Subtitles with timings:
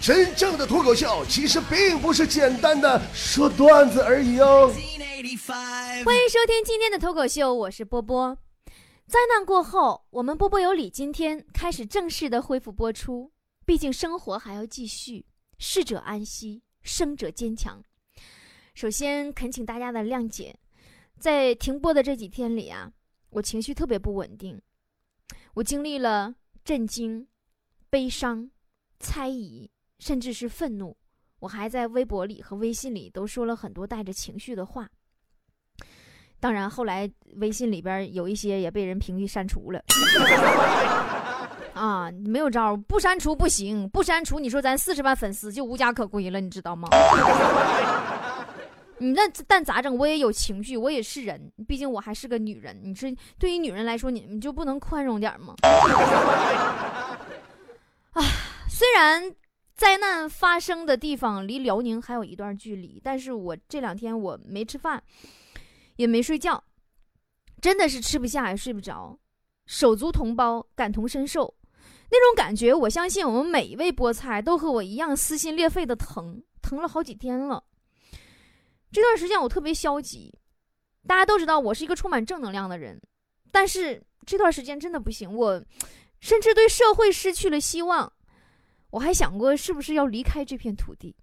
[0.00, 4.72] 真正的脱口秀其实并不是简单的说段子而已哦。
[6.06, 8.34] 欢迎收听今天的脱口秀，我是波波。
[9.06, 13.30] 灾难过后，我们波波有理今天开始正式的恢复播出。
[13.66, 15.26] 毕竟生活还要继续，
[15.58, 17.84] 逝者安息，生者坚强。
[18.72, 20.56] 首先恳请大家的谅解，
[21.18, 22.90] 在停播的这几天里啊，
[23.28, 24.62] 我情绪特别不稳定，
[25.52, 27.28] 我经历了震惊、
[27.90, 28.50] 悲伤、
[28.98, 29.70] 猜疑。
[30.00, 30.96] 甚至是愤怒，
[31.38, 34.88] 我还在微博里和微信里都说了很多带着情绪的话。
[36.40, 39.84] 当然，后来微信里边有一些也被人屏蔽删除了。
[41.74, 46.88] 啊，没有招，不删除不行，不删除，你说咱四十万粉丝就无家可归了，你知道吗？
[48.96, 49.96] 你那但咋整？
[49.96, 52.78] 我也有情绪，我也是人，毕竟我还是个女人。
[52.82, 55.54] 你说，对于女人来说，你们就不能宽容点吗？
[58.12, 58.22] 啊，
[58.68, 59.22] 虽然。
[59.80, 65.02] 灾难发生的地方离辽宁还有一段距离，但是我这两天我没吃饭，
[65.96, 66.62] 也没睡觉，
[67.62, 69.18] 真的是吃不下也睡不着，
[69.64, 71.54] 手足同胞感同身受，
[72.10, 77.64] 那种感觉，我相信我们每一位菠菜都和我一样撕心裂肺的疼，疼了好几天了。
[78.92, 80.30] 这段时间我特别消极，
[81.06, 83.00] 大家都知道我是一个充满正能量的人，
[83.50, 85.64] 但是这段时间真的不行，我
[86.20, 88.12] 甚至对社会失去了希望。
[88.90, 91.14] 我还想过是不是要离开这片土地，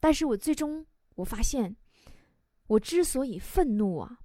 [0.00, 1.76] 但是我最终我发现，
[2.66, 4.18] 我之所以愤怒啊，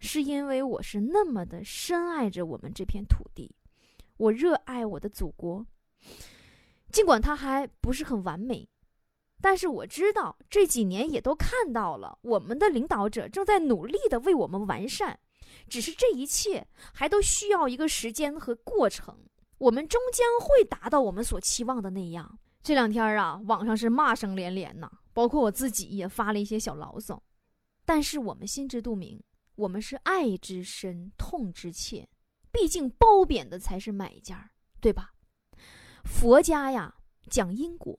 [0.00, 3.54] 是因为我是那么的深爱着我们这片土地，
[4.16, 5.64] 我热爱我的祖国。
[6.90, 8.68] 尽管它还不是很完美，
[9.40, 15.18] 但是我知道这几年也都看到了，我们的领导者正在努力的为我们完善，
[15.68, 19.16] 只是这一切还都需要一个时间和过程。
[19.58, 22.38] 我们终将会达到我们所期望的那样。
[22.62, 27.22] 这两天啊，网上是骂声连连呐，包括我自己也发了一些小牢骚。
[27.84, 29.22] 但是我们心知肚明，
[29.56, 32.08] 我们是爱之深，痛之切。
[32.50, 34.50] 毕竟褒贬的才是买家，
[34.80, 35.12] 对吧？
[36.04, 36.94] 佛家呀
[37.28, 37.98] 讲因果，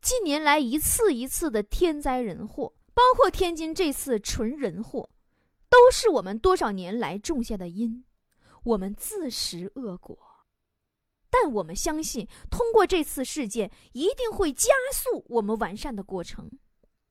[0.00, 5.10] 近年来一次一次的天灾人祸，包括天津这次纯人祸，
[5.68, 8.04] 都是我们多少年来种下的因，
[8.64, 10.16] 我们自食恶果。
[11.42, 16.50] 但我们相信，通过这次事件，一定会加速我们完善的过程。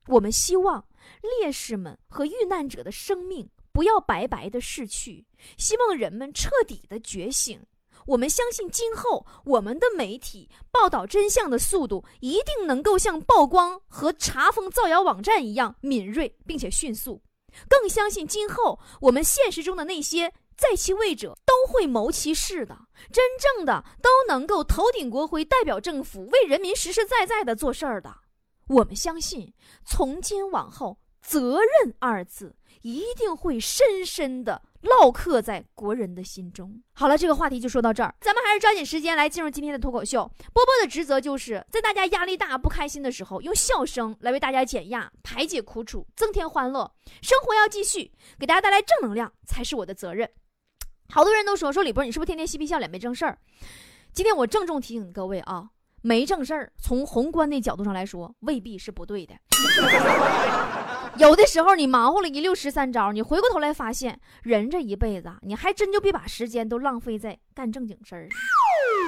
[0.07, 0.83] 我们希望
[1.21, 5.25] 烈士们和遇难者的生命不要白白的逝去，
[5.57, 7.61] 希望人们彻底的觉醒。
[8.07, 17.21] 我们相信，今后我们的媒体报道真相的速度一定能够像曝光和查封造谣网站一样敏锐并且迅速。
[17.69, 20.33] 更相信，今后我们现实中的那些。
[20.57, 22.77] 在其位者都会谋其事的，
[23.11, 28.13] 真正的都能够头顶国徽，代表政府，为人民实实在在的做事儿的。
[28.67, 29.53] 我们相信，
[29.85, 36.81] 从今往后，责任二字一定会深深的烙刻在国人的心中。
[36.93, 40.23] 好了，这个话题就说到这儿，咱们还是抓紧时间来进入今天的脱口秀。
[40.53, 46.91] 波波的职责就是在大家压力大、不开心的时候，用笑声来为大家减压、排解苦楚、增添欢乐。
[47.21, 50.27] 生活要继续，给大家带来正能量才是我的责任。
[51.09, 53.37] 好多人都说说李波，你是不是天天嬉皮笑脸没正事儿？
[54.13, 55.69] 今天我郑重提醒各位啊，
[56.01, 59.35] 没正事儿，从宏观的角度上来说，未必是不对的。
[61.17, 68.37] 有的时候你忙活了一溜十三招，你回过头来发现，人这一辈子，你还真就别把时间都浪费在干正经事儿上。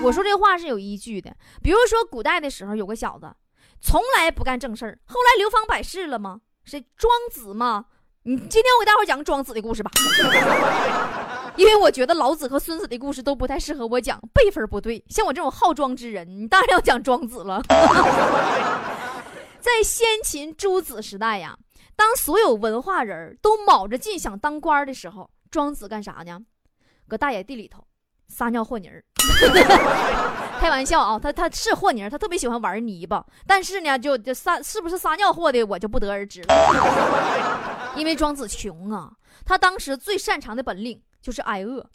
[0.04, 1.36] 我说这话是有依据的。
[1.62, 3.36] 比如说古代的时候，有个小子，
[3.82, 6.40] 从来不干正事儿，后来流芳百世了吗？
[6.64, 7.86] 是庄子吗？
[8.24, 9.92] 你今天我给大伙讲个庄子的故事吧。
[11.58, 15.04] 因为我觉得老子和孙子的故事都不太适合我讲，辈分不对。
[15.10, 17.62] 像我这种好庄之人，你当然要讲庄子了。
[19.60, 21.58] 在先秦诸子时代呀，
[21.96, 26.40] 当所有文化人都卯着劲想当官的时候，庄子干啥呢？
[27.08, 27.84] 搁大野地里头
[28.28, 29.04] 撒尿和泥儿。
[30.62, 33.26] 开玩笑啊，他他是和泥儿，他特别喜欢玩泥巴。
[33.48, 36.48] 但是呢，就就撒是不是撒尿和的，我就不得而知了。
[37.98, 39.12] 因为庄子穷啊，
[39.44, 41.02] 他当时最擅长的本领。
[41.28, 41.86] 就是挨饿，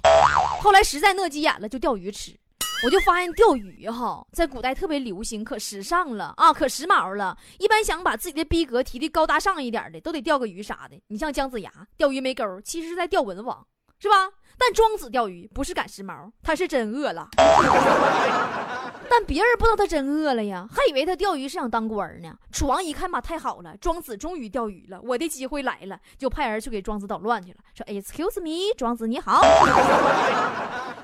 [0.60, 2.38] 后来实在饿急眼了，就钓鱼吃。
[2.84, 7.34] 我就发现钓鱼哈，在古代特别流行，可时尚了啊，可时髦了。
[7.58, 11.00] 一般想把自己的逼格提的高大上一点的，都得钓个鱼啥的。
[11.06, 13.66] 你像姜子牙钓鱼没钩，其实是在钓文王，
[13.98, 14.28] 是吧？
[14.58, 17.26] 但庄子钓鱼不是赶时髦，他是真饿了。
[19.14, 22.32] 但别人不知道他真饿了呀，还以为他钓鱼是想当官呢。
[22.50, 27.58] 楚王一看吧，太好了，庄子终于钓鱼了，我的机会来了，就派人去给庄子捣乱去了。
[27.74, 29.42] 说：“Excuse me，庄子你好。”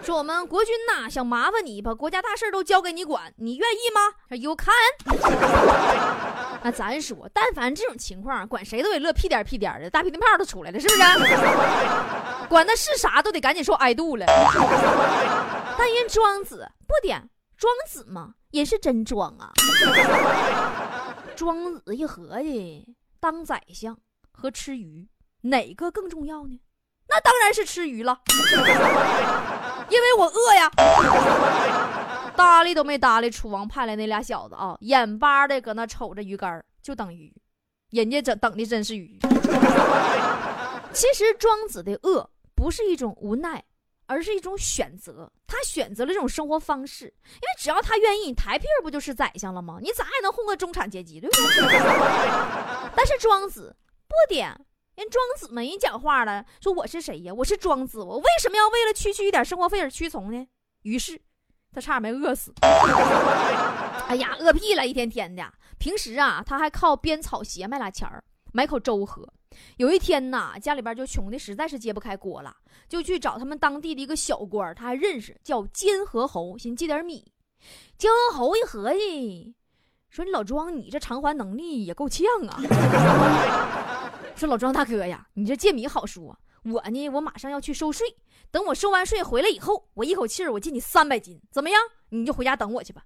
[0.03, 4.01] 说我们国君呐，想麻烦你把国家大事都交给你管，你愿意吗？
[4.31, 4.73] 说有看。
[6.65, 11.01] 那咱说，但凡这种情况，管谁都得乐屁颠屁颠的，大屁颠泡都出来了，是不是？
[12.49, 14.25] 管他是啥，都得赶紧说挨度了。
[15.77, 17.23] 但人庄子不点，
[17.59, 19.53] 庄子嘛，也是真装啊。
[21.35, 23.99] 庄子一合计，当宰相
[24.31, 25.09] 和吃鱼，
[25.41, 26.61] 哪个更重要呢？
[27.09, 28.21] 那当然是吃鱼了，
[29.91, 30.71] 因为我饿呀。
[32.37, 37.35] 搭理都没搭理楚王派来那俩小子啊，眼巴的搁那瞅着鱼竿就等鱼，
[37.91, 39.19] 人家这等的真是鱼。
[40.95, 43.65] 其实庄子的饿不是一种无奈，
[44.09, 45.31] 而是一种选择。
[45.47, 49.79] 他选择了这种生活方式，因为只要他愿意，你抬屁股不就是宰相了吗？
[49.81, 51.79] 你咋也能混个中产阶级，对不对？
[52.97, 53.77] 但是庄子
[54.09, 54.65] 不点。
[54.97, 57.33] 人庄子们人讲话了，说我是谁呀？
[57.33, 60.49] 我是庄子，我为什么要为了区区一点生活费而屈从呢？
[60.83, 61.21] 于是
[61.73, 62.53] 他差点没饿死。
[64.09, 65.53] 哎呀，饿屁了，一天天的。
[65.79, 69.33] 平时啊，他还靠编草鞋卖俩钱儿，买口粥喝。
[69.77, 72.55] 有一天呐，家里边就穷的实在是揭不开锅了，
[72.89, 77.25] 就去找他们当地的一个小官，他还认识，叫监河侯，寻借点米。
[77.97, 79.55] 监河侯一合计，
[80.11, 82.61] 说你老庄，你这偿还能力也够呛啊。
[84.37, 88.07] 说老庄大哥呀，你这借米好说，我呢，我马上要去收税，
[88.51, 91.81] 等我收完税回来以后，我一口气儿我借你三百斤，怎么样？
[92.11, 93.03] 你就回家等我去吧。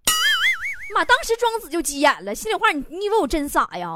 [0.94, 3.94] 妈，当时庄子就急眼了，心里话，你你以为我真傻呀？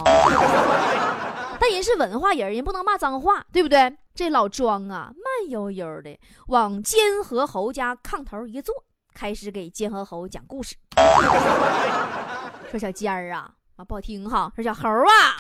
[1.69, 3.93] 但人是文化人，人不能骂脏话，对不对？
[4.15, 6.17] 这老庄啊，慢悠悠的
[6.47, 8.73] 往监河侯家炕头一坐，
[9.13, 10.77] 开始给监河侯讲故事。
[12.71, 15.35] 说小尖儿啊，啊不好听哈，说小猴啊。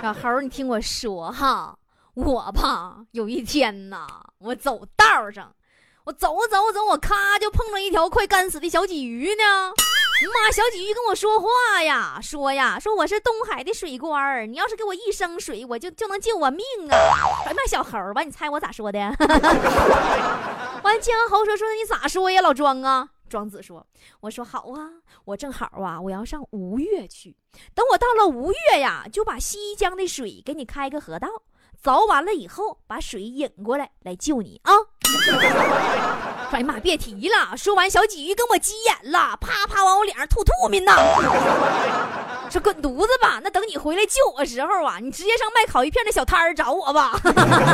[0.00, 1.76] 小猴，你听我说哈，
[2.14, 4.06] 我吧有一天呐，
[4.38, 5.54] 我走道上，
[6.04, 9.74] 我走走走，我咔就碰着一条快干死的小鲫鱼呢。
[10.26, 16.96] 妈，小鲫鱼跟我说话呀，说呀，说我是东海的水官儿，你要是给我一升水，我就就能救我命啊。
[17.46, 18.98] 哎妈，小猴吧，你猜我咋说的？
[20.82, 23.08] 完，江猴说说你咋说呀，老庄啊。
[23.28, 23.86] 庄子说
[24.20, 24.90] ：“我说好啊，
[25.24, 27.34] 我正好啊，我要上吴越去。
[27.74, 31.26] 等我到了吴越呀，就把西江的水给你开个河道，
[31.82, 34.74] 凿完了以后，把水引过来，来救你啊！”
[36.52, 37.56] 哎呀妈，别提了！
[37.56, 40.92] 说完，小鲫鱼跟我急眼了，啪啪往我脸上吐吐沫呢。
[42.50, 43.40] 说滚犊子吧！
[43.42, 47.18] 那等你回来救我时候啊，你直接上卖烤鱼片的小摊儿找我吧。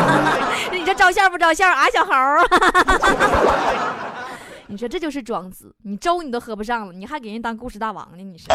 [0.71, 2.13] 你这招笑不招笑啊，小猴？
[4.69, 8.23] 你说这就是庄子，你粥你都喝不上了，你还给人当故事大王呢？
[8.23, 8.47] 你是？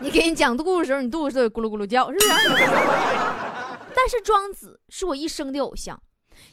[0.00, 2.24] 你给人讲故事的时候，你肚子都得咕噜咕噜叫，是不
[2.56, 2.66] 是？
[3.94, 5.96] 但是庄子是我一生的偶像，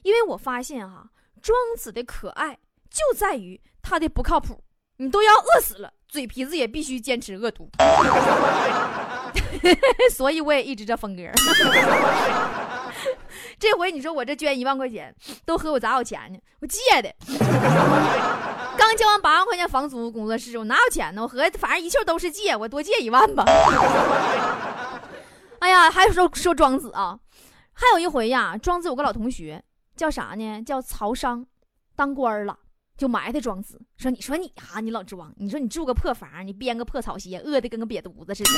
[0.04, 1.06] 因为我发现哈，
[1.44, 2.58] 庄子的可爱
[2.90, 4.64] 就在于他的不靠谱。
[4.98, 7.70] 你都要饿死了，嘴皮子也必须坚持恶毒。
[10.10, 11.24] 所以我也一直这风格。
[13.60, 15.14] 这回你说我这捐一万块钱，
[15.46, 16.40] 都和我咋有钱呢？
[16.62, 17.14] 我借的。
[18.78, 21.24] 刚交完八万块钱房租，工作室我哪有钱呢？
[21.24, 23.44] 我合计反正一切都是借，我多借一万吧。
[25.60, 27.20] 哎呀，还说说庄子啊，
[27.74, 29.62] 还有一回呀，庄子有个老同学
[29.96, 30.62] 叫啥呢？
[30.64, 31.46] 叫曹商，
[31.96, 32.58] 当官了。
[32.96, 38.50] 就埋汰庄子，说：“你说你哈，你老庄，你说你住个破房，你编个破草鞋，饿的跟个瘪犊子似的。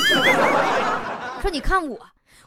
[1.40, 1.98] 说你看我，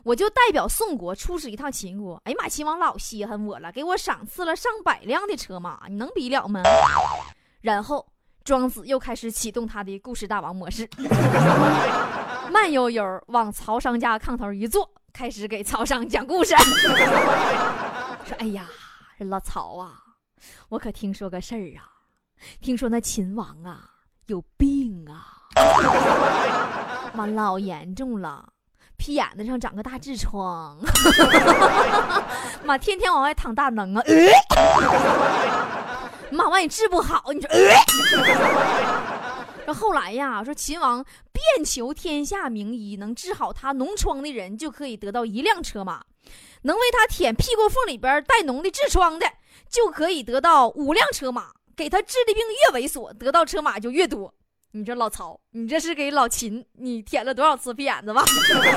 [0.03, 2.21] 我就代表宋国出使一趟秦国。
[2.25, 6.61] 哎呀妈，秦王老稀罕我了，给我赏赐了上百辆的车马，你能比了吗？
[7.61, 8.05] 然后
[8.43, 10.87] 庄子又开始启动他的故事大王模式，
[12.53, 16.55] 慢悠悠往曹商家炕头一坐，开始给曹商讲故事。
[18.25, 18.67] 说：哎呀，
[19.19, 20.01] 这老曹啊。”
[20.69, 21.83] 我可听说个事儿啊，
[22.61, 23.89] 听说那秦王啊
[24.27, 25.35] 有病啊，
[27.13, 28.53] 妈老严重了，
[28.95, 30.77] 屁眼子上长个大痔疮，
[32.63, 34.03] 妈天天往外淌大脓啊，
[36.31, 37.49] 妈万一治不好，你说，
[39.65, 46.01] 说 后来呀，说秦王遍求天下名医，能治好他脓疮的人就可以得到一辆车马，
[46.63, 49.27] 能为他舔屁股缝里边带脓的痔疮的。
[49.69, 52.41] 就可以得到五辆车马，给他治的病
[52.73, 54.33] 越猥琐，得到车马就越多。
[54.71, 58.23] 你说老曹，你这是给老秦你舔了多少次屁眼子吧？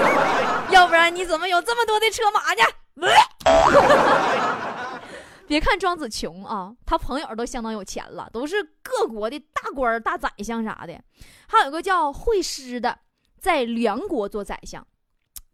[0.70, 2.62] 要不然你怎么有这么多的车马呢？
[5.46, 10.98] 别看庄子穷啊，他朋友都相当有钱了，都是各国的大官、大宰相啥的。
[11.46, 12.98] 还有个叫惠施的，
[13.40, 14.86] 在梁国做宰相。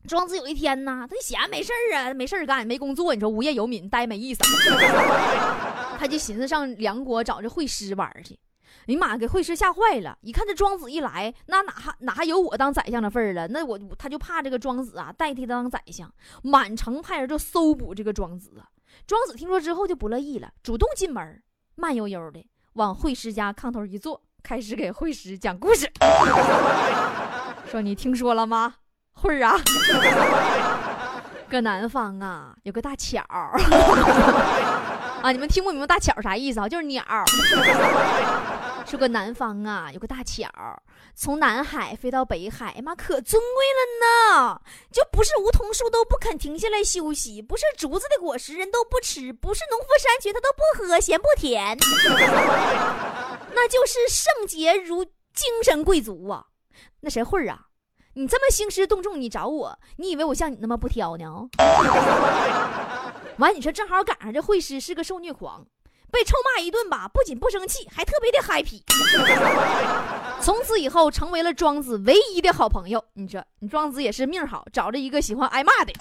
[0.09, 4.41] 庄子有一天呢，他闲没事儿啊，没事儿干，没工作，你说无业游民，呆没意思，
[5.99, 8.39] 他就寻思上梁国找这惠师玩去。
[8.87, 10.17] 哎呀妈，给惠师吓坏了！
[10.23, 13.47] 一看这庄子一来，那哪还哪还有我当宰相的份儿了？
[13.49, 16.11] 那我他就怕这个庄子啊代替他当宰相，
[16.43, 18.65] 满城派人就搜捕这个庄子啊。
[19.07, 21.43] 庄子听说之后就不乐意了，主动进门，
[21.75, 22.43] 慢悠悠的
[22.75, 25.91] 往惠师家炕头一坐，开始给惠师讲故事，
[27.71, 28.77] 说你听说了吗？
[29.21, 29.59] 慧儿啊，
[31.51, 33.21] 搁南方啊有个大巧
[35.21, 36.69] 啊，你们听不明白大巧啥意思啊？
[36.69, 37.03] 就是鸟。
[38.87, 40.49] 说个南方啊有个大巧，
[41.15, 43.81] 从南海飞到北海，妈可尊贵了
[44.47, 44.59] 呢！
[44.91, 51.77] 就不是梧桐树都不肯停下来休息，不是竹子的果实人都不吃，不是农夫山泉他都不喝，咸不甜。
[53.53, 56.47] 那就是圣洁如精神贵族啊！
[57.01, 57.67] 那谁慧儿啊？
[58.19, 61.49] 你这么兴师动众，你找我，你以为我像你那么不挑呢？
[63.39, 65.65] 完，你说正好赶上这惠师是个受虐狂，
[66.11, 68.83] 被臭骂一顿吧，不仅不生气，还特别的 happy。
[70.41, 73.05] 从此以后，成为了庄子唯一的好朋友。
[73.13, 75.93] 你说，你庄子也是命好，找着一个喜欢挨骂的，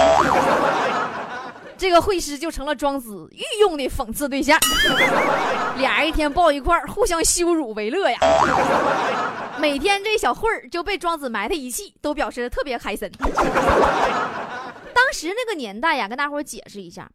[1.77, 4.60] 这个惠师就成了庄子御用的讽刺对象。
[5.77, 8.17] 俩人一天抱一块，互相羞辱为乐呀。
[9.60, 13.10] 每天这小慧儿就被庄子埋汰一气，都表示特别开心。
[14.93, 17.10] 当时那个年代呀，跟大伙解释一下，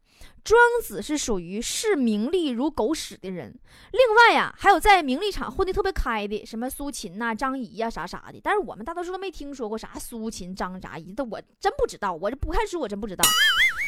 [0.44, 3.52] 庄子是属于视名利如狗屎的人。
[3.90, 8.40] 另外呀，还有在名利场混得特别开的，什么苏秦呐、张仪呀啥啥的。
[8.42, 12.12] 但是我们大多数都没听说过啥苏秦、张啥仪的，我真不知道。
[12.14, 13.24] 我这不看书，我真不知道。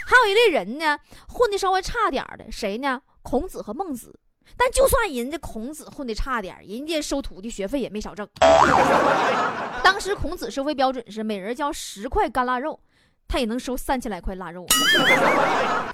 [0.06, 3.00] 还有一类人呢，混的稍微差点的，谁呢？
[3.22, 4.18] 孔子和孟子。
[4.56, 8.28] 但就算人家孔子混的差点，人家收徒弟学费也没少挣。
[9.82, 12.78] 当时孔子收费标准是每人交十块干腊肉，
[13.26, 14.66] 他也能收三千来块腊肉，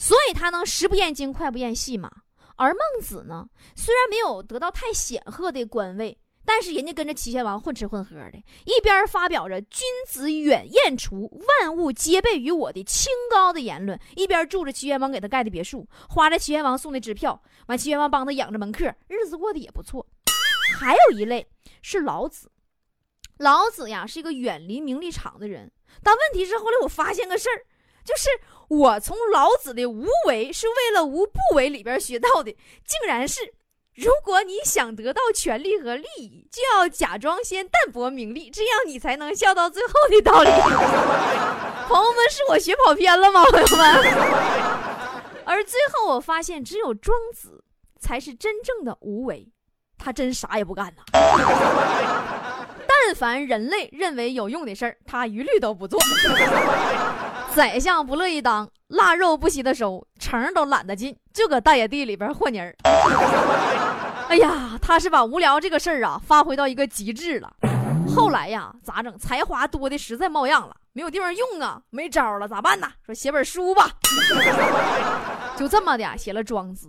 [0.00, 2.10] 所以他能食不厌精，脍不厌细嘛。
[2.56, 6.19] 而孟子呢，虽然没有得到太显赫的官位。
[6.44, 11.30] 但是人家跟着齐宣王混吃混喝的，一边发表着“君子远晏除，
[11.60, 20.04] 万物皆备于我”的清高的言论，一边住着齐宣王给他盖的别墅，花着齐宣王送的支票，完齐宣王帮他养着门客，日子过得也不错。
[20.78, 21.46] 还有一类
[21.82, 22.50] 是老子，
[23.38, 25.70] 老子呀是一个远离名利场的人，
[26.02, 27.66] 但问题是后来我发现个事儿，
[28.04, 28.28] 就是
[28.68, 32.50] 我从老子的“无为是为了无不为”里边学到的，
[32.84, 33.54] 竟然是。
[34.00, 40.48] 如果你想得到权利和利益，就要假装先淡泊名利，这样你才能笑到最后的道理。
[41.86, 43.44] 朋友们，是我学跑偏了吗？
[43.44, 43.86] 朋友们。
[45.44, 47.62] 而最后我发现，只有庄子
[48.00, 49.52] 才是真正的无为，
[49.98, 51.02] 他真啥也不干呐。
[52.86, 56.00] 但凡人类认为有用的事儿，他一律都不做。
[57.54, 62.74] 宰相不乐意当，腊肉不稀的收，城都懒得进，就搁大野地里边和泥儿。
[64.28, 67.52] 哎呀，他是把无聊这个事儿啊发挥到一个极致了。
[68.14, 69.16] 后来呀，咋整？
[69.18, 72.88] 才华多的实在冒样了，没有地方用啊，没招了，咋办呢？
[73.06, 73.90] 说写本书吧，
[75.56, 76.88] 就这么的写了《庄子》。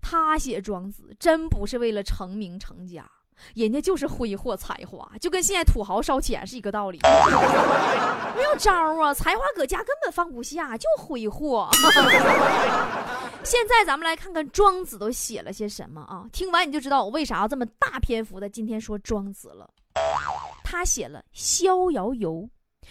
[0.00, 3.04] 他写《庄子》真不是为了成名成家。
[3.54, 6.98] 人家就是挥霍才华，就跟现在土豪烧钱是一个道理。
[8.36, 11.68] 没有招啊，才华搁家根本放不下，就挥霍。
[13.42, 16.26] 现在咱们来看看庄子都写了些什么啊？
[16.32, 19.68] 听完你就知道我为啥要这么大篇幅的今天说庄子了。
[20.62, 22.32] 他写了《逍遥游》，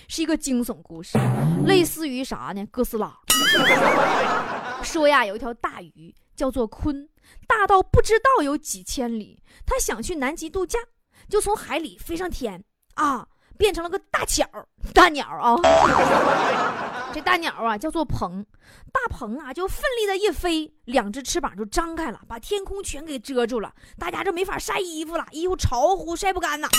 [0.08, 1.18] 是一个惊悚故事，
[1.66, 2.66] 类似于啥呢？
[2.72, 3.16] 哥斯拉。
[4.84, 7.10] 说呀，有一条大鱼叫做鲲。
[7.46, 10.80] 大到不知道有几千里，他想去南极度假，
[11.28, 12.64] 就从海里飞上天
[12.96, 13.28] 啊，
[13.58, 14.46] 变成了个大巧
[14.94, 15.58] 大鸟啊。
[17.12, 18.46] 这大鸟啊叫做鹏，
[18.94, 26.70] 大鹏啊就奋力的一飞，两只翅膀就张开了，把天空全给遮住了，大家就没法晒衣服了，衣服潮乎晒不干呐。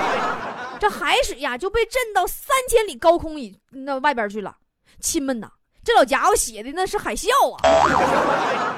[0.80, 4.56] 这海水呀就被震到三千里高空以那外边去了。
[4.98, 5.50] 亲们呐，
[5.84, 8.69] 这老家伙写的那是海啸啊。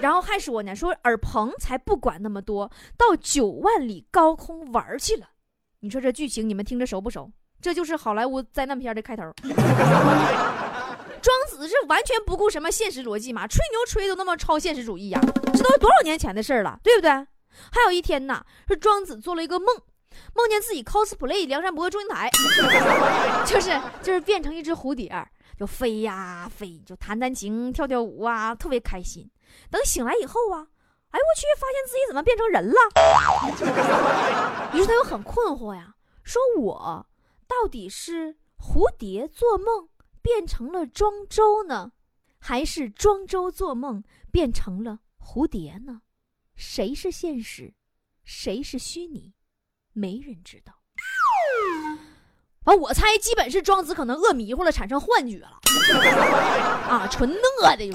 [0.00, 5.28] 然后还说呢，说尔鹏才不管那么多，到九万里高空玩去了。
[5.80, 7.30] 你说这剧情你们听着熟不熟？
[7.60, 9.24] 这就是好莱坞灾难片的开头。
[11.20, 15.20] 庄子是完全不顾什么现实逻辑嘛，吹牛吹都那么超现实主义呀，
[15.52, 17.10] 这都多少年前的事了，对不对？
[17.10, 19.66] 还有一天呢，是庄子做了一个梦，
[20.34, 22.30] 梦见自己 cosplay 梁山伯祝英台，
[23.44, 25.12] 就是就是变成一只蝴蝶，
[25.58, 29.28] 就飞呀飞，就弹弹琴跳跳舞啊，特别开心。
[29.70, 30.68] 等醒来以后啊，
[31.10, 32.78] 哎我去，发现自己怎么变成人了？
[34.74, 37.06] 于是他又很困惑呀，说我
[37.46, 39.88] 到底是蝴蝶做梦
[40.20, 41.92] 变成了庄周呢，
[42.38, 46.02] 还是庄周做梦变成了蝴蝶呢？
[46.54, 47.74] 谁是现实，
[48.24, 49.32] 谁是虚拟，
[49.92, 50.74] 没人知道。
[52.64, 55.58] 啊，我猜基本是庄子可能饿迷糊了，产生幻觉了，
[56.90, 57.90] 啊，纯饿的。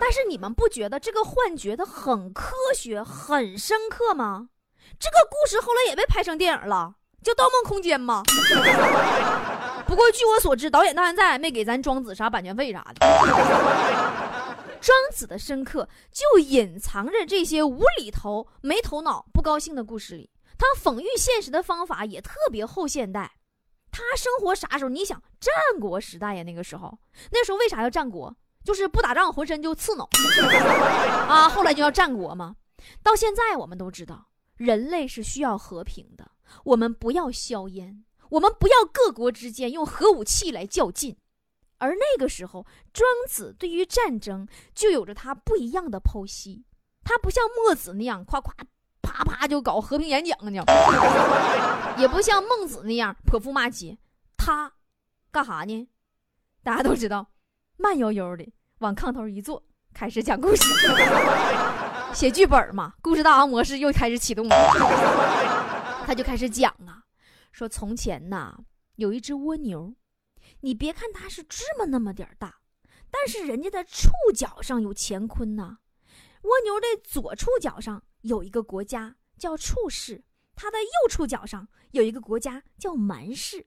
[0.00, 4.48] 但是你们不觉得这个幻觉它很科学、很深刻吗？
[4.98, 8.22] 这个故事后来也被拍成电影了，叫《盗梦空间》吗？
[9.86, 13.06] 不过据我所知，导演到现在没给咱庄子啥版权费啥的。
[14.80, 20.30] 庄子的深刻就隐藏着这些无厘头、没头脑、不高兴的故事里。
[20.56, 23.32] 他讽喻现实的方法也特别后现代。
[23.90, 24.88] 他生活啥时候？
[24.88, 26.98] 你想战国时代呀，那个时候，
[27.30, 28.34] 那时候为啥要战国？
[28.68, 30.06] 就是不打仗浑身就刺挠
[31.26, 31.48] 啊。
[31.48, 32.54] 后来就要战国嘛。
[33.02, 36.32] 到现在我们都知道，人类是需要和平的。
[36.64, 41.16] 我们不要硝烟，我们不要各国之间用核武器来较劲。
[41.78, 46.66] 而那个时候，庄子对于战争就有着他不一样的剖析。
[47.02, 48.54] 他不像墨子那样夸夸。
[49.00, 50.62] 啪啪就搞和平演讲呢，
[51.96, 53.96] 也不像孟子那样泼妇骂街。
[54.36, 54.70] 他
[55.30, 55.88] 干啥呢？
[56.62, 57.28] 大家都知道，
[57.78, 58.46] 慢悠悠的
[58.78, 60.62] 往炕头一坐，开始讲故事，
[62.14, 62.94] 写剧本嘛。
[63.02, 64.54] 故事大王模式又开始启动了。
[66.06, 67.02] 他就开始讲啊，
[67.52, 68.56] 说从前呐
[68.96, 69.94] 有一只蜗牛，
[70.60, 72.60] 你别看它是芝麻那么点大，
[73.10, 75.78] 但是人家的触角上有乾坤呐。
[76.42, 78.02] 蜗牛的左触角上。
[78.22, 80.24] 有一个国家叫处氏，
[80.56, 83.64] 它的右触角上有一个国家叫蛮氏，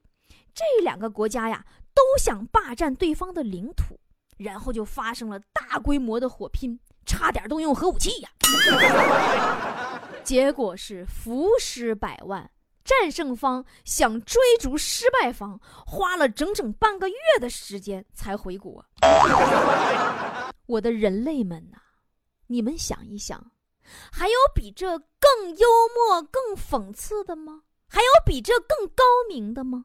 [0.52, 1.64] 这两个国家呀
[1.94, 3.98] 都想霸占对方的领土，
[4.36, 8.30] 然后就发生了大规模的火拼，差点动用核武器呀。
[10.24, 12.50] 结果是伏尸百万，
[12.84, 18.84] 战胜方想追逐失败方，花了整整半个月的时间才回国。
[20.66, 21.78] 我的人类们呐，
[22.46, 23.50] 你们想一想。
[24.10, 27.62] 还有比这更幽默、更讽刺的吗？
[27.88, 29.84] 还有比这更高明的吗？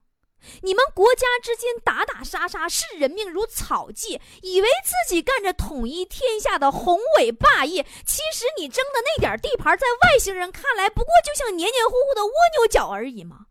[0.61, 13.47] 你们国家之间打打杀杀，视人命如草芥，以为自己干着统一天下的宏伟霸业，其实你争的那点地盘，在外星人看来，不过就像黏黏糊糊的蜗牛角而已吗？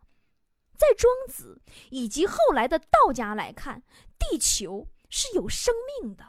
[0.77, 3.83] 在庄子以及后来的道家来看，
[4.17, 6.23] 地球是有生命的。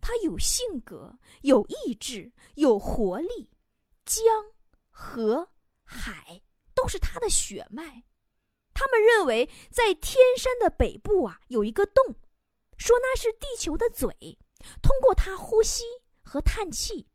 [0.00, 3.50] 它有性格，有意志，有活力，
[4.04, 4.24] 江、
[4.90, 5.48] 河、
[5.84, 6.42] 海
[6.74, 8.04] 都是它的血脉。
[8.74, 12.16] 他们认为，在天山的北部啊，有一个洞，
[12.76, 14.38] 说那是地球的嘴，
[14.82, 15.84] 通过它呼吸
[16.22, 17.06] 和叹气。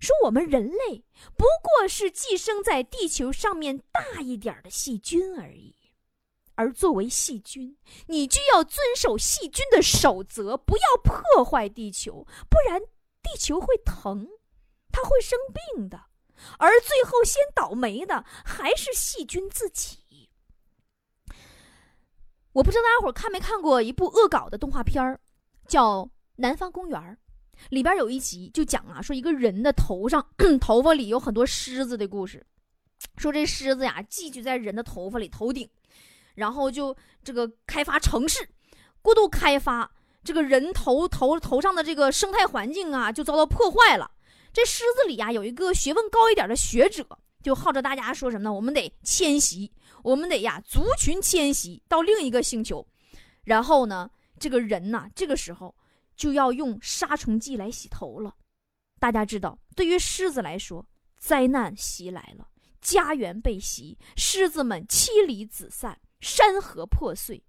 [0.00, 1.04] 说我们人类
[1.36, 5.76] 不过是寄生在地球上面大一点的细菌而已。
[6.56, 12.80] 而作为细菌，你就要遵守细菌的守则，不要破坏地球，不然
[13.22, 14.28] 地球会疼，
[14.90, 15.38] 它会生
[15.74, 16.06] 病的，
[16.58, 20.07] 而最后先倒霉的还是细菌自己。
[22.58, 25.20] 我不知道大家伙看没看过一部恶搞的动画片儿，
[25.68, 26.02] 叫
[26.34, 27.00] 《南方公园》，
[27.70, 30.26] 里边有一集就讲啊，说一个人的头上
[30.60, 32.44] 头发里有很多虱子的故事，
[33.16, 35.70] 说这虱子呀寄居在人的头发里头顶。
[36.34, 38.48] 然后就这个开发城市，
[39.02, 39.88] 过度开发，
[40.24, 44.10] 这个人头头头上的这个生态环境啊，就遭到破坏了。
[44.52, 47.06] 这狮子里呀，有一个学问高一点的学者，
[47.40, 48.52] 就号召大家说什么呢？
[48.52, 49.70] 我们得迁徙，
[50.02, 52.86] 我们得呀，族群迁徙到另一个星球。
[53.44, 55.74] 然后呢，这个人呐，这个时候
[56.16, 58.34] 就要用杀虫剂来洗头了。
[59.00, 60.86] 大家知道，对于狮子来说，
[61.18, 62.48] 灾难袭来了，
[62.80, 65.98] 家园被袭，狮子们妻离子散。
[66.20, 67.40] 山河破碎，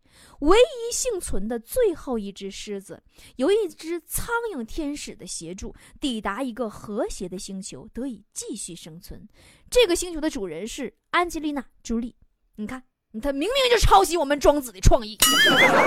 [0.42, 3.02] 唯一幸存的最后一只狮子，
[3.38, 9.28] 由一只苍蝇天使的协助，抵达一个和谐的星球，得以继续生存。
[9.72, 12.16] 这个星球的主人是安吉丽娜·朱莉。
[12.60, 12.84] 你看，
[13.22, 15.18] 他明明就抄袭我们庄子的创意，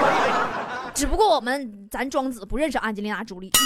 [0.95, 3.51] 只不过我们咱庄子不认识安吉丽娜·朱莉。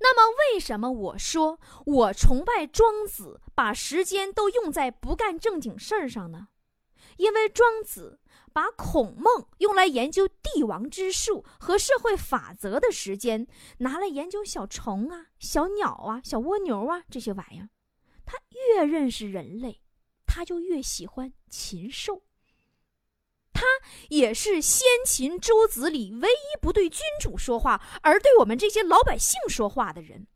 [0.00, 6.46] 那么，为什么我说我崇拜庄子，把时间都用在不干正经事儿上呢？
[7.16, 8.20] 因为庄子
[8.52, 17.70] 把孔孟用来研究帝王之术和社会法则的时间，拿来研究小虫啊、小鸟啊、小蜗牛啊这些玩意儿。
[18.24, 18.38] 他
[18.76, 19.80] 越认识人类，
[20.28, 22.22] 他就越喜欢禽兽。
[23.52, 23.64] 他
[24.08, 30.28] 也是先秦诸子里唯一不对君主说话，而对我们这些老百姓说话的人。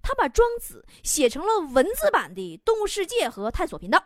[0.00, 3.98] 他把庄子写成了文字版的《动物世界》和《探索频道》。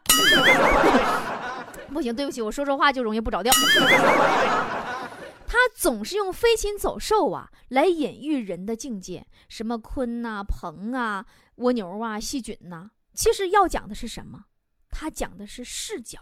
[1.93, 3.53] 不行，对不起，我说说话就容易不着调。
[5.47, 12.91] 他总是用飞禽走兽啊来隐喻人的境界，什么鲲呐、鹏啊、蜗牛啊、细菌呐。
[13.13, 14.45] 其实要讲的是什么？
[14.99, 16.19] 他讲的是视角，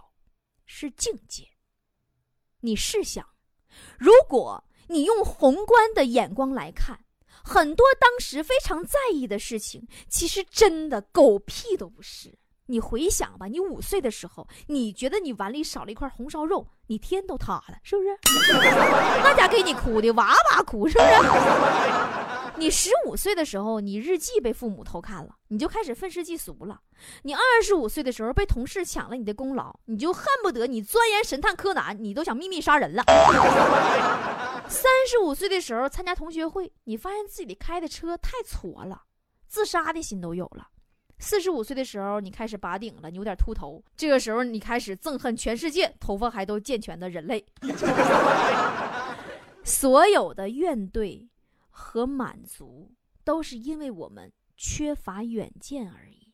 [0.66, 1.46] 是境界。
[2.58, 3.24] 你试想，
[3.96, 6.98] 如果你用宏观的眼光来看，
[7.44, 12.37] 很多当时非常在意的事情，其实真的狗屁都不是。
[12.66, 18.08] 你回想吧，你五岁的时候，你觉得你碗里少了一块红烧肉，你天都塌了，是不是？
[19.22, 21.08] 那家给你哭的哇哇哭，是不是？
[22.56, 26.80] 你十五岁的时候，你日记被父母偷看了，你就开始愤世嫉俗了。
[27.22, 33.02] 你二十五岁的时候被同事抢了你的功劳，你就恨不得你钻研神探柯南，你都想秘密杀人了。
[34.68, 39.02] 三十五岁的时候参加同学会，你发现自己开的车太矬了，
[39.46, 40.68] 自杀的心都有了。
[41.18, 43.82] 四十五岁的时候，你开始拔顶了，你有点秃头。
[43.96, 47.44] 这个时候，你开始憎恨全世界头发还都健全的人类。
[49.62, 51.26] 所有的怨怼
[51.76, 56.32] 和满足，都是因为我们缺乏远见而已。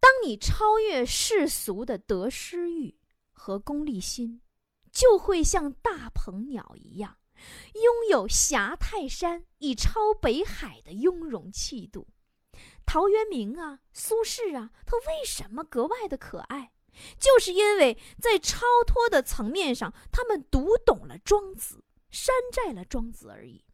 [0.00, 2.98] 当你超越世俗的得失欲
[3.30, 4.40] 和功利心，
[4.90, 7.18] 就会像大鹏鸟一样，
[7.74, 12.08] 拥有侠泰山以超北海的雍容气度。
[12.86, 16.72] 陶渊明啊，苏轼啊，他为什么格外的可爱？
[17.18, 23.64] 就是因为在超脱的层面上，他们读懂了庄子，山寨了庄子而已。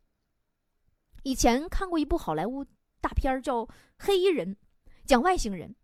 [1.27, 2.65] 以前看过一部好莱坞
[3.01, 3.67] 大片叫
[3.99, 4.55] 《黑衣人》，
[5.05, 5.75] 讲外星人。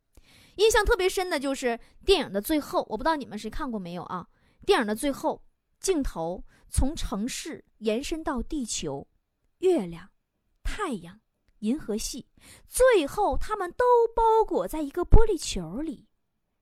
[0.55, 4.29] 印象特别深的就是电影的最后，我不知道你们谁看过没有啊？
[4.65, 5.43] 电影的最后，
[5.81, 9.09] 镜头从城市延伸到地球、
[9.59, 10.11] 月亮、
[10.63, 11.21] 太阳。
[11.59, 12.29] 银河系，
[12.69, 16.07] 最后他们都包裹在一个玻璃球里，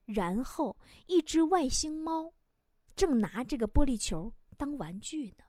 [0.07, 2.33] 然后一只外星猫
[2.97, 5.45] 正拿这个玻璃球当玩具呢。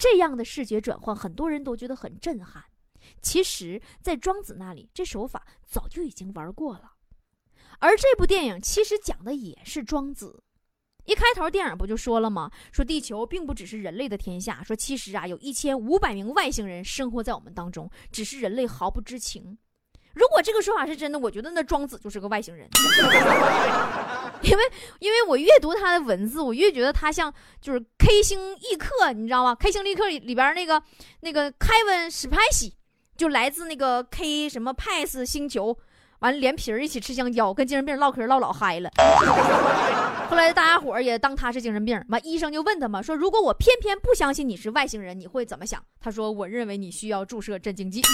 [0.00, 2.64] 这样的视觉转换，很多人都觉得很震撼。
[3.20, 6.92] 其实，在庄子那里，这手法早就已经玩过了。
[7.80, 10.42] 而这部电影其实讲的也是庄子。
[11.04, 12.50] 一开头电影不就说了吗？
[12.72, 19.58] 说地球并不只是人类的天下，说其实啊有一千五百名外星人生活在我们当中，只是人类毫不知情。
[20.14, 22.68] 如果这个说法是真的，我觉得那庄子就是个外星人，
[24.42, 24.64] 因为
[24.98, 30.82] 因为我越读他的文字，我越觉得他像就是 K 星异客，你知道吗？K 星异客里边那个
[31.20, 32.74] 那个凯文史派西，
[33.16, 35.78] 就来自那个 K 什么派斯星球。
[36.20, 38.90] 完了，连皮儿一起吃香蕉，跟精神病唠嗑唠老嗨了。
[40.30, 42.02] 后来大家伙也当他是精神病。
[42.08, 45.84] 完，医生就问他嘛，说如果我偏偏不相信你是外星人，你会怎么想？
[46.00, 48.00] 他说，我认为你需要注射镇静剂。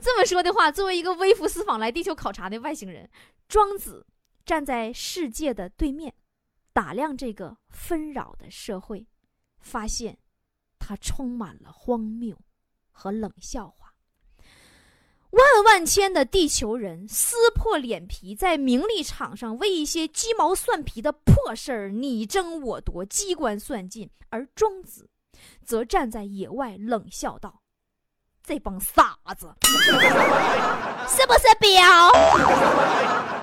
[0.00, 3.08] 这么说的话，作为一个微服私访来地球考察的外星人，
[3.48, 4.06] 庄子
[4.44, 6.14] 站在世界的对面，
[6.72, 9.06] 打量这个纷扰的社会，
[9.60, 10.16] 发现
[10.78, 12.36] 它充满了荒谬
[12.90, 13.89] 和冷笑话。
[15.30, 25.08] 万万千的地球人撕破脸皮，在名利场上为一些鸡毛蒜皮的破事儿你争我夺、机关算尽，而庄子
[25.64, 27.60] 则站在野外冷笑道
[28.44, 29.54] ：“这帮傻子，
[31.08, 32.12] 是不是彪？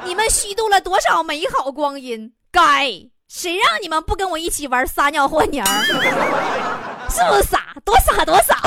[0.04, 2.34] 你们虚度了多少美好光阴？
[2.52, 2.92] 该
[3.30, 5.66] 谁让你们不跟我一起玩撒尿和泥儿？
[7.10, 7.76] 是不是傻？
[7.86, 8.60] 多傻多傻！”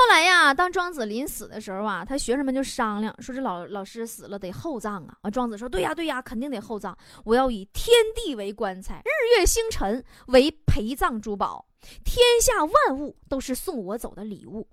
[0.00, 6.96] 后来呀，当庄子临死的时候啊，他学生们就商量说：“这老老师死了得厚葬啊。”啊，庄子说：“对呀，对呀，肯定得厚葬。
[7.22, 11.66] 我要以天地为棺材，日月星辰为陪葬珠宝，
[12.02, 14.66] 天下万物都是送我走的礼物。”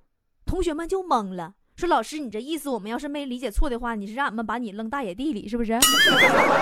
[0.47, 5.77] 同学们就懵了，说：“老师，你这意思，我们要是没理解错的话，你是让俺们把你扔大野地里，是不是？”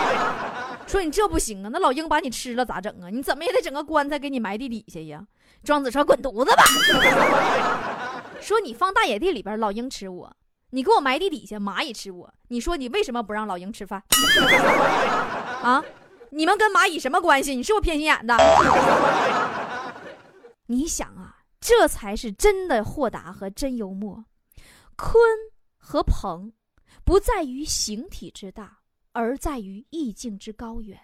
[0.88, 3.10] 说你这不行啊，那老鹰把你吃了咋整啊？
[3.12, 5.23] 你怎么也得整个棺材给你埋地底下呀？
[5.63, 6.63] 庄子说：“滚犊子吧。”
[8.46, 10.30] 说你放大野地里边，老鹰吃我；
[10.70, 12.32] 你给我埋地底下，蚂蚁吃我。
[12.50, 14.04] 你说你为什么不让老鹰吃饭？
[15.64, 15.84] 啊？
[16.30, 17.56] 你们跟蚂蚁什么关系？
[17.56, 18.38] 你是不是偏心眼的？
[20.68, 24.24] 你想啊，这才是真的豁达和真幽默。
[24.96, 25.16] 鲲
[25.80, 26.54] 和鹏，
[27.04, 28.78] 不在于形体之大，
[29.14, 31.00] 而在于意境之高远。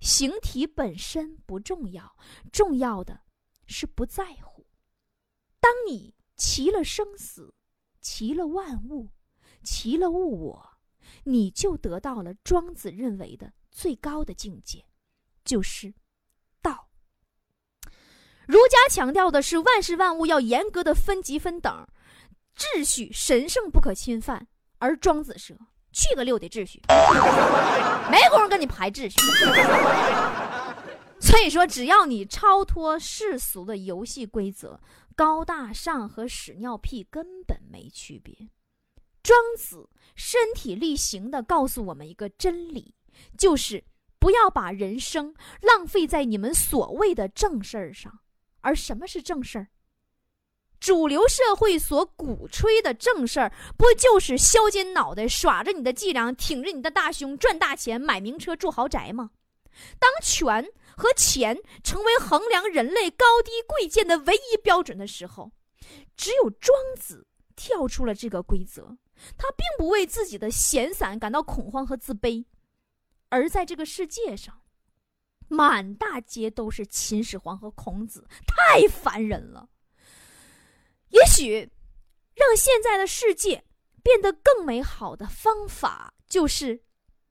[0.00, 2.14] 形体本身不重要，
[2.52, 3.20] 重要的
[3.64, 4.66] 是不在乎。
[5.58, 6.12] 当你。
[6.46, 7.54] 齐了生死，
[8.02, 9.08] 齐了万物，
[9.62, 10.76] 齐了物我，
[11.24, 14.84] 你就得到了庄子认为的最高的境界，
[15.42, 15.94] 就是
[16.60, 16.90] 道。
[18.46, 21.88] 儒家强调的是万事万物要严格的分级分等，
[22.54, 24.46] 秩序神圣不可侵犯，
[24.78, 25.56] 而庄子说
[25.92, 26.78] 去个六的秩序，
[28.12, 29.16] 没工夫跟你排秩序。
[31.20, 34.78] 所以说，只要你超脱世俗的游戏规则，
[35.16, 38.50] 高大上和屎尿屁根本没区别。
[39.22, 42.94] 庄子身体力行的告诉我们一个真理，
[43.38, 43.84] 就是
[44.18, 48.20] 不要把人生浪费在你们所谓的正事儿上。
[48.60, 49.68] 而什么是正事儿？
[50.80, 59.30] 主流社会所鼓吹的正事儿，不就是削尖脑袋耍着你的伎俩，挺着你的大胸赚大钱、买名车、住豪宅吗？
[59.98, 65.52] 当权和钱成为衡量人类高低贵贱的唯一标准的时候，
[66.16, 67.26] 只有庄子
[67.56, 68.96] 跳出了这个规则。
[69.38, 72.44] 他并不为自己的闲散感到恐慌和自卑，
[73.28, 74.62] 而在这个世界上，
[75.46, 79.68] 满大街都是秦始皇和孔子，太烦人了。
[81.10, 81.70] 也许，
[82.34, 83.64] 让现在的世界
[84.02, 86.82] 变得更美好的方法，就是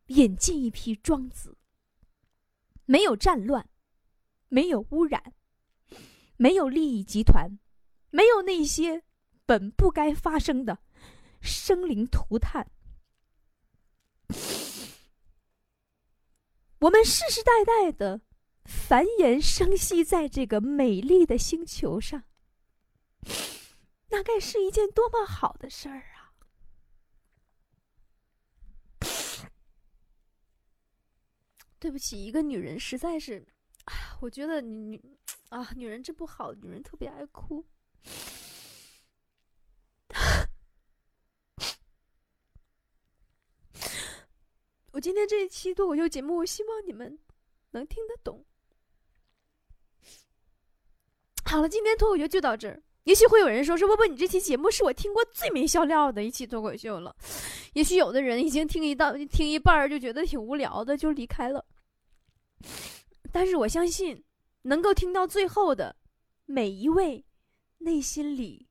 [0.07, 1.57] 引进一批庄子。
[2.85, 3.69] 没有战乱，
[4.49, 5.33] 没有污染，
[6.37, 7.59] 没有利益集团，
[8.09, 9.03] 没有那些
[9.45, 10.79] 本不该发生的。
[11.45, 12.71] 生灵涂炭，
[16.79, 18.21] 我们世世代代的
[18.63, 22.23] 繁衍生息在这个美丽的星球上，
[24.07, 26.12] 那该是一件多么好的事儿啊！
[31.83, 33.45] 对不起，一个女人实在是，
[33.83, 34.97] 啊，我觉得女
[35.49, 37.61] 啊，女人真不好，女人特别爱哭。
[44.93, 47.19] 我今天这一期脱口秀节目，我希望你们
[47.71, 48.45] 能听得懂。
[51.43, 52.81] 好了，今天脱口秀就到这儿。
[53.03, 57.13] 也许会有人说：“说波波，你这期节目是我听过最没笑料的一期脱口秀了。”
[57.75, 61.65] 也许有的人已经听一到听一半就觉得挺无聊的，就离开了。
[63.31, 64.23] 但是我相信，
[64.61, 65.95] 能够听到最后的
[66.45, 67.25] 每一位，
[67.79, 68.67] 内心里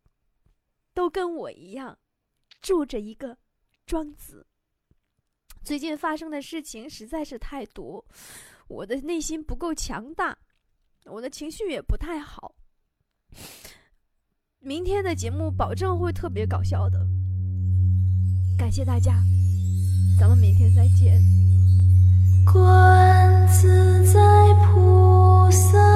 [0.94, 1.98] 都跟我一样，
[2.60, 3.36] 住着一个
[3.86, 4.46] 庄子。
[5.64, 8.04] 最近发生的事情实在是太多，
[8.68, 10.36] 我的内心不够强大，
[11.04, 12.54] 我的情绪也不太好。
[14.58, 17.06] 明天的节目保证会特别搞笑的，
[18.56, 19.22] 感谢大家，
[20.18, 21.20] 咱们明天再见，
[22.52, 23.11] 乖。
[23.52, 24.18] 自在
[24.64, 25.91] 菩萨